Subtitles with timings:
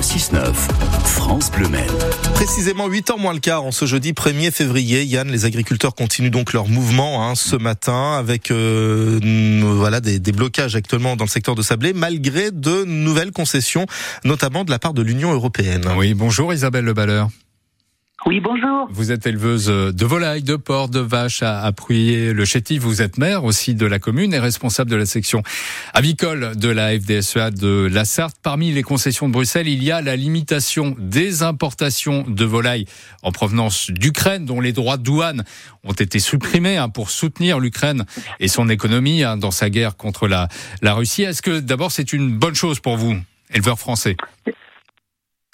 [0.00, 0.54] le 6-9,
[1.04, 1.84] France Bleu Maine.
[2.32, 6.30] Précisément 8 ans moins le quart, en ce jeudi 1er février, Yann, les agriculteurs continuent
[6.30, 9.20] donc leur mouvement hein, ce matin avec euh,
[9.62, 13.84] voilà des, des, blocages actuellement dans le secteur de Sablé, malgré de nouvelles concessions,
[14.24, 15.86] notamment de la part de l'Union européenne.
[15.98, 17.28] Oui, bonjour Isabelle Le Balleur.
[18.26, 18.86] Oui, bonjour.
[18.90, 23.16] Vous êtes éleveuse de volailles, de porcs, de vaches à, à le chétif Vous êtes
[23.16, 25.42] maire aussi de la commune et responsable de la section
[25.94, 28.36] avicole de la FDSEA de la Sarthe.
[28.42, 32.84] Parmi les concessions de Bruxelles, il y a la limitation des importations de volailles
[33.22, 35.44] en provenance d'Ukraine, dont les droits de douane
[35.82, 38.04] ont été supprimés hein, pour soutenir l'Ukraine
[38.38, 40.48] et son économie hein, dans sa guerre contre la,
[40.82, 41.22] la Russie.
[41.22, 43.16] Est-ce que d'abord c'est une bonne chose pour vous,
[43.54, 44.16] éleveurs français?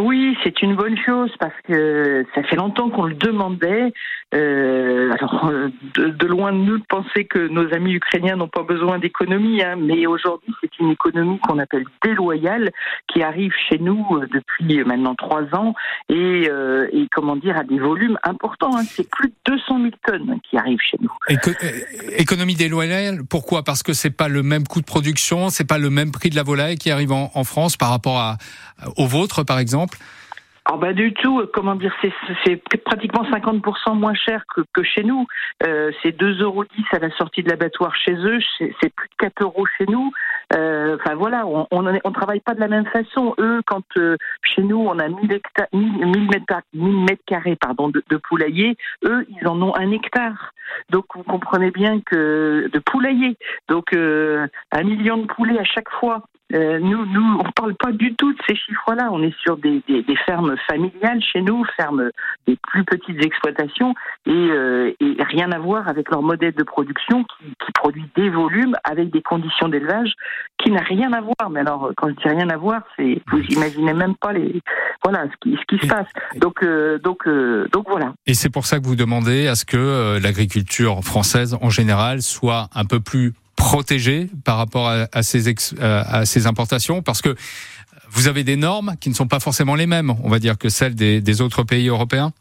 [0.00, 3.92] Oui, c'est une bonne chose parce que ça fait longtemps qu'on le demandait.
[4.34, 8.62] Euh, alors, euh, de, loin de nous de penser que nos amis ukrainiens n'ont pas
[8.62, 12.70] besoin d'économie, hein, mais aujourd'hui, c'est une économie qu'on appelle déloyale
[13.12, 15.74] qui arrive chez nous euh, depuis maintenant trois ans
[16.08, 16.48] et,
[17.14, 18.74] comment dire à des volumes importants.
[18.74, 18.84] Hein.
[18.88, 21.12] C'est plus de 200 000 tonnes qui arrivent chez nous.
[22.16, 23.62] économie déloyale, pourquoi?
[23.62, 26.36] Parce que c'est pas le même coût de production, c'est pas le même prix de
[26.36, 28.36] la volaille qui arrive en, France par rapport
[28.96, 29.81] au vôtre, par exemple?
[30.64, 31.92] Alors bah du tout, euh, comment dire,
[32.44, 35.26] c'est pratiquement 50% moins cher que, chez nous.
[35.66, 39.42] Euh, c'est 2,10 euros à la sortie de l'abattoir chez eux, c'est plus de 4
[39.42, 40.12] euros chez nous.
[40.54, 43.34] Euh, enfin voilà, on, on, travaille pas de la même façon.
[43.38, 43.82] Eux, quand
[44.44, 46.28] chez nous on a 1000, hectares, 1000,
[47.00, 50.52] mètres, carrés pardon, de, de poulailler, eux ils en ont un hectare.
[50.90, 53.36] Donc vous comprenez bien que de poulailler,
[53.68, 56.22] donc un million de poulets à chaque fois.
[56.54, 59.08] Euh, nous, on parle pas du tout de ces chiffres-là.
[59.12, 59.82] On est sur des,
[60.26, 62.10] fermes familiales chez nous, fermes
[62.46, 63.94] des plus petites exploitations,
[64.26, 64.92] et, euh,
[65.30, 69.68] rien à voir avec leur modèle de production qui, produit des volumes avec des conditions
[69.68, 70.12] d'élevage
[70.58, 71.50] qui n'a rien à voir.
[71.50, 74.60] Mais alors, quand je dis rien à voir, vous imaginez même pas les
[75.02, 76.06] voilà ce qui, se passe.
[76.36, 78.12] Donc euh, donc voilà.
[78.26, 82.68] Et c'est pour ça que vous demandez à ce que l'agriculture française en général soit
[82.74, 83.32] un peu plus
[83.62, 87.36] protégée par rapport à, à ces ex, à ces importations, parce que
[88.10, 90.68] vous avez des normes qui ne sont pas forcément les mêmes, on va dire, que
[90.68, 92.32] celles des, des autres pays européens?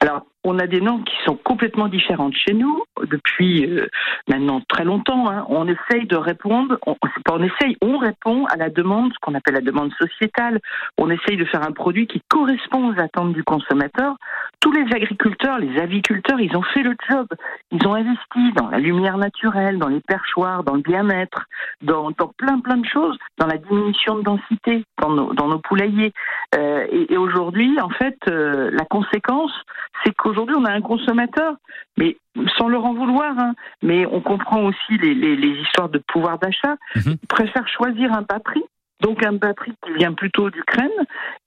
[0.00, 3.88] Alors, on a des normes qui sont complètement différentes chez nous depuis euh,
[4.28, 5.28] maintenant très longtemps.
[5.28, 5.44] Hein.
[5.48, 6.96] On essaye de répondre, on,
[7.28, 10.60] on essaye, on répond à la demande, ce qu'on appelle la demande sociétale.
[10.98, 14.14] On essaye de faire un produit qui correspond aux attentes du consommateur.
[14.60, 17.26] Tous les agriculteurs, les aviculteurs, ils ont fait le job.
[17.72, 21.46] Ils ont investi dans la lumière naturelle, dans les perchoirs, dans le bien-être,
[21.82, 26.12] dans, plein plein de choses, dans la diminution de densité dans nos, poulaillers.
[26.54, 29.52] Euh, et, aujourd'hui, en fait, euh, la conséquence,
[30.04, 31.54] c'est qu'aujourd'hui aujourd'hui, on a un consommateur,
[31.96, 32.18] mais
[32.58, 36.38] sans leur en vouloir, hein, mais on comprend aussi les, les, les histoires de pouvoir
[36.38, 37.14] d'achat, mmh.
[37.28, 38.62] préfère choisir un bas prix
[39.00, 40.88] donc un batterie qui vient plutôt d'Ukraine,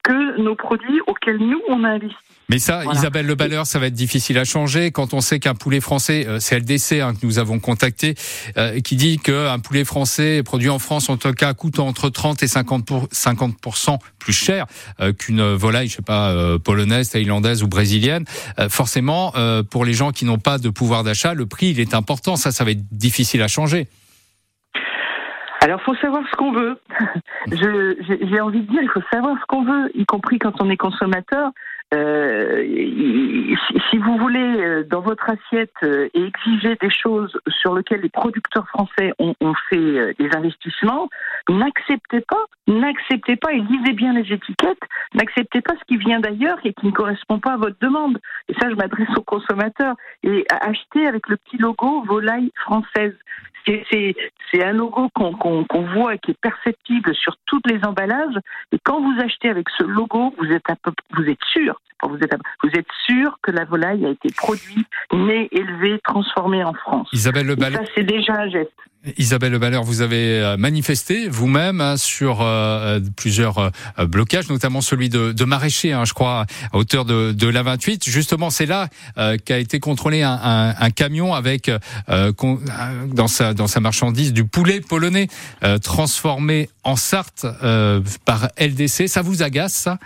[0.04, 2.16] que nos produits auxquels nous, on a investi.
[2.50, 5.54] Mais ça, Isabelle Le Balleur, ça va être difficile à changer quand on sait qu'un
[5.54, 8.16] poulet français, euh, c'est LDC hein, que nous avons contacté,
[8.58, 12.42] euh, qui dit qu'un poulet français produit en France, en tout cas, coûte entre 30
[12.42, 14.66] et 50 pour, 50% plus cher
[15.00, 18.26] euh, qu'une volaille, je sais pas, euh, polonaise, thaïlandaise ou brésilienne.
[18.60, 19.34] Euh, forcément,
[19.70, 22.36] pour les gens qui n'ont pas de pouvoir d'achat, le prix, il est important.
[22.36, 23.88] Ça, ça va être difficile à changer.
[25.62, 26.80] Alors, faut savoir ce qu'on veut.
[27.52, 30.78] J'ai envie de dire, il faut savoir ce qu'on veut, y compris quand on est
[30.78, 31.52] consommateur.
[31.92, 33.56] Euh,
[33.90, 38.68] si vous voulez, euh, dans votre assiette, euh, exiger des choses sur lesquelles les producteurs
[38.68, 41.10] français ont, ont fait des investissements,
[41.50, 44.84] n'acceptez pas, n'acceptez pas et lisez bien les étiquettes,
[45.16, 48.20] n'acceptez pas ce qui vient d'ailleurs et qui ne correspond pas à votre demande.
[48.50, 49.96] Et ça, je m'adresse aux consommateurs.
[50.24, 53.16] Et achetez avec le petit logo volaille française.
[53.66, 58.38] C'est un logo qu'on qu voit et qui est perceptible sur tous les emballages.
[58.72, 62.34] Et quand vous achetez avec ce logo, vous êtes, peu, vous êtes sûr, vous êtes,
[62.64, 67.10] vous êtes sûr que la volaille a été produite, née, élevée, transformée en France.
[67.14, 68.72] Isabelle Le Ça, c'est déjà un geste.
[69.18, 75.08] Isabelle Le vous avez euh, manifesté vous-même hein, sur euh, plusieurs euh, blocages, notamment celui
[75.08, 78.10] de, de Maraîcher, hein, je crois, à hauteur de, de la 28.
[78.10, 81.72] Justement, c'est là euh, qu'a été contrôlé un, un, un camion avec
[82.10, 85.28] dans sa dans sa marchandise du poulet polonais
[85.82, 87.46] transformé en Sarthe
[88.26, 89.08] par LDC.
[89.08, 89.98] Ça vous agace ça?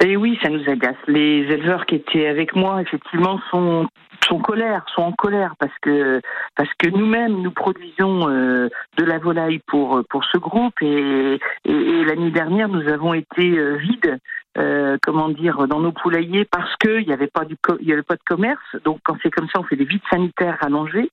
[0.00, 0.96] Et eh oui, ça nous agace.
[1.08, 3.88] Les éleveurs qui étaient avec moi, effectivement, sont
[4.26, 6.20] sont colère, sont en colère parce que
[6.56, 11.70] parce que nous-mêmes nous produisons euh, de la volaille pour pour ce groupe et, et,
[11.72, 14.18] et l'année dernière nous avons été euh, vides
[14.58, 18.02] euh, comment dire, dans nos poulaillers parce qu'il n'y avait pas du, il y avait
[18.02, 18.76] pas de commerce.
[18.84, 21.10] Donc quand c'est comme ça, on fait des vides sanitaires rallongés.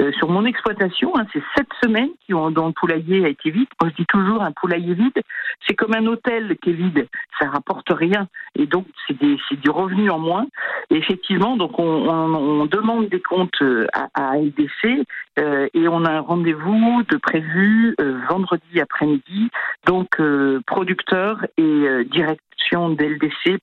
[0.00, 3.50] Euh, sur mon exploitation, hein, c'est sept semaines qui ont, dont le poulailler a été
[3.50, 3.68] vide.
[3.80, 5.22] Moi, je dis toujours un poulailler vide,
[5.66, 7.08] c'est comme un hôtel qui est vide,
[7.38, 8.26] ça rapporte rien
[8.56, 10.46] et donc c'est du revenu en moins.
[10.90, 15.06] Et effectivement, donc on, on, demande des comptes euh, à, à LDC
[15.38, 19.50] euh, et on a un rendez-vous de prévu euh, vendredi après-midi.
[19.86, 20.20] Donc
[20.66, 21.86] producteur et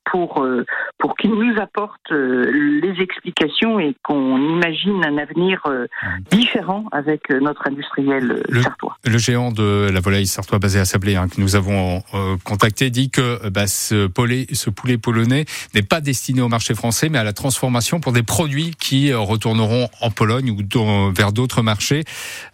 [0.05, 0.65] pour euh,
[0.97, 5.87] pour qu'ils nous apportent euh, les explications et qu'on imagine un avenir euh,
[6.31, 8.97] différent avec notre industriel le, sartois.
[9.05, 12.01] Le géant de la volaille sartois basé à Sablé hein, que nous avons
[12.43, 17.09] contacté dit que bah, ce, poulet, ce poulet polonais n'est pas destiné au marché français
[17.09, 22.03] mais à la transformation pour des produits qui retourneront en Pologne ou vers d'autres marchés.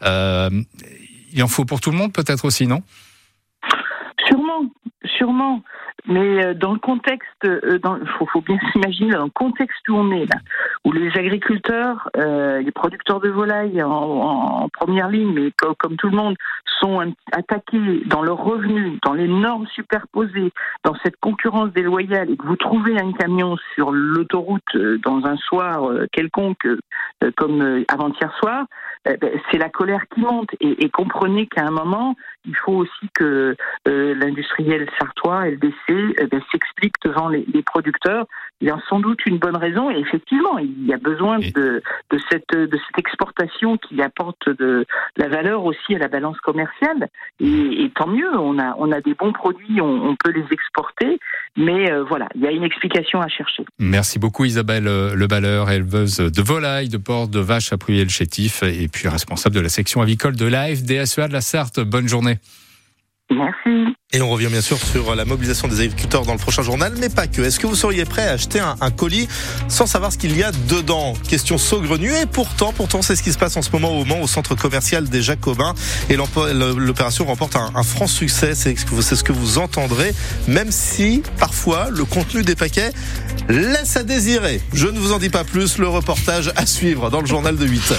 [0.01, 2.81] il en faut pour tout le monde peut-être aussi, non?
[4.27, 4.71] Sûrement,
[5.17, 5.63] sûrement.
[6.07, 10.11] Mais euh, dans le contexte, il euh, faut, bien s'imaginer dans le contexte où on
[10.11, 10.39] est là,
[10.85, 16.15] où les agriculteurs, euh, les producteurs de volailles en, première ligne, mais comme, tout le
[16.15, 16.35] monde,
[16.79, 20.51] sont attaqués dans leurs revenus, dans les normes superposées,
[20.83, 25.89] dans cette concurrence déloyale, et que vous trouvez un camion sur l'autoroute dans un soir
[26.11, 26.67] quelconque,
[27.37, 28.65] comme avant-hier soir,
[29.05, 30.49] eh ben, c'est la colère qui monte.
[30.59, 32.15] Et, comprenez qu'à un moment,
[32.45, 33.55] il faut aussi que
[33.85, 38.25] l'industriel sartois, LDC, eh ben, s'explique devant les, producteurs.
[38.61, 41.81] Il y a sans doute une bonne raison et effectivement, il y a besoin de,
[42.11, 44.85] de, cette, de cette exportation qui apporte de
[45.17, 47.09] la valeur aussi à la balance commerciale.
[47.39, 51.19] Et, tant mieux, on a, on a des bons produits, on, peut les exporter,
[51.57, 53.65] mais euh, voilà, il y a une explication à chercher.
[53.79, 58.09] Merci beaucoup Isabelle euh, Le Balleur, éleveuse de volailles, de porc, de vaches à le
[58.09, 61.79] chétif et puis responsable de la section avicole de l'AFDSEA de la Sarthe.
[61.79, 62.37] Bonne journée.
[63.29, 63.95] Merci.
[64.15, 67.09] Et on revient bien sûr sur la mobilisation des agriculteurs dans le prochain journal, mais
[67.09, 67.41] pas que.
[67.41, 69.27] Est-ce que vous seriez prêt à acheter un, colis
[69.69, 71.15] sans savoir ce qu'il y a dedans?
[71.27, 72.11] Question saugrenue.
[72.21, 74.53] Et pourtant, pourtant, c'est ce qui se passe en ce moment au Mans, au centre
[74.53, 75.73] commercial des Jacobins.
[76.11, 78.53] Et l'opération remporte un, franc succès.
[78.53, 80.13] C'est ce que vous entendrez,
[80.47, 82.91] même si parfois le contenu des paquets
[83.49, 84.61] laisse à désirer.
[84.73, 85.79] Je ne vous en dis pas plus.
[85.79, 87.83] Le reportage à suivre dans le journal de 8 heures.